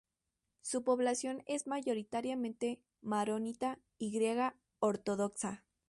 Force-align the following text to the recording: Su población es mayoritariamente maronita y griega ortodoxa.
Su 0.61 0.83
población 0.83 1.43
es 1.45 1.67
mayoritariamente 1.67 2.81
maronita 3.01 3.77
y 3.99 4.09
griega 4.09 4.57
ortodoxa. 4.79 5.63